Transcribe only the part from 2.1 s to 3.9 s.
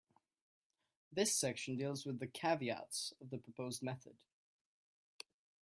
the caveats of the proposed